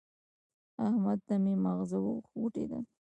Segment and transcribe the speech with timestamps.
[0.85, 2.83] احمد ته مې ماغزه وخوټېدل.